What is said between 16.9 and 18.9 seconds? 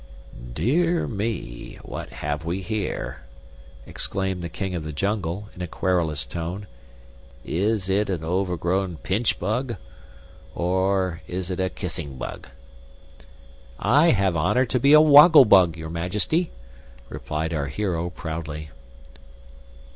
replied our hero, proudly.